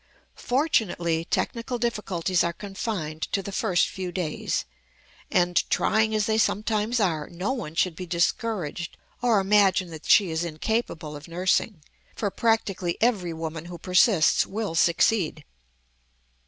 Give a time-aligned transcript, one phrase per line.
[0.33, 4.65] Fortunately technical difficulties are confined to the first few days,
[5.29, 10.31] and, trying as they sometimes are, no one should be discouraged or imagine that she
[10.31, 11.83] is incapable of nursing;
[12.15, 15.45] for practically every woman who persists will succeed.